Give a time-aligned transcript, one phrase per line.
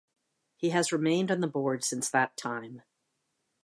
[0.57, 2.81] He has remained on the Board since that time.